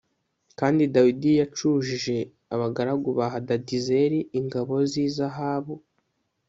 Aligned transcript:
Kandi 0.59 0.81
Dawidi 0.93 1.31
yacujije 1.41 2.17
abagaragu 2.53 3.09
ba 3.17 3.25
Hadadezeri 3.33 4.19
ingabo 4.39 4.73
z’izahabu 4.91 5.73